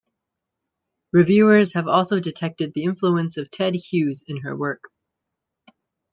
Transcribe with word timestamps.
Reviewers 1.11 1.73
have 1.73 1.87
also 1.87 2.19
detected 2.19 2.73
the 2.73 2.85
influence 2.85 3.37
of 3.37 3.51
Ted 3.51 3.75
Hughes 3.75 4.23
in 4.25 4.37
her 4.37 4.55
work. 4.57 4.85